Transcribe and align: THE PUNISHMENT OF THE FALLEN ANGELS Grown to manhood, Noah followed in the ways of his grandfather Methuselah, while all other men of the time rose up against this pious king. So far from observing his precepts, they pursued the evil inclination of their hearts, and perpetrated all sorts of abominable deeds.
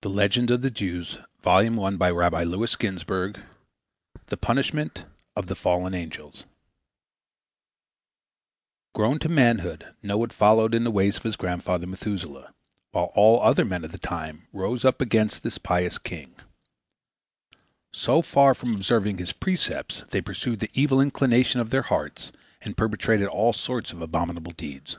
THE 0.00 0.08
PUNISHMENT 0.08 0.50
OF 5.36 5.46
THE 5.46 5.54
FALLEN 5.54 5.94
ANGELS 5.94 6.44
Grown 8.94 9.18
to 9.18 9.28
manhood, 9.28 9.94
Noah 10.02 10.28
followed 10.30 10.72
in 10.74 10.84
the 10.84 10.90
ways 10.90 11.16
of 11.18 11.22
his 11.24 11.36
grandfather 11.36 11.86
Methuselah, 11.86 12.54
while 12.92 13.10
all 13.14 13.42
other 13.42 13.66
men 13.66 13.84
of 13.84 13.92
the 13.92 13.98
time 13.98 14.48
rose 14.50 14.82
up 14.82 15.02
against 15.02 15.42
this 15.42 15.58
pious 15.58 15.98
king. 15.98 16.34
So 17.92 18.22
far 18.22 18.54
from 18.54 18.74
observing 18.74 19.18
his 19.18 19.34
precepts, 19.34 20.04
they 20.08 20.22
pursued 20.22 20.60
the 20.60 20.70
evil 20.72 21.02
inclination 21.02 21.60
of 21.60 21.68
their 21.68 21.82
hearts, 21.82 22.32
and 22.62 22.78
perpetrated 22.78 23.28
all 23.28 23.52
sorts 23.52 23.92
of 23.92 24.00
abominable 24.00 24.52
deeds. 24.52 24.96